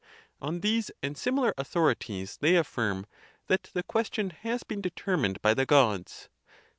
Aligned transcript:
* 0.23 0.41
On 0.41 0.61
these 0.61 0.89
and 1.03 1.15
similar 1.15 1.53
authorities 1.59 2.37
they 2.37 2.55
affirm 2.55 3.05
that 3.45 3.69
the 3.75 3.83
ques 3.83 4.09
tion 4.11 4.31
has 4.31 4.63
been 4.63 4.81
determined 4.81 5.39
by 5.43 5.53
the 5.53 5.67
Gods. 5.67 6.27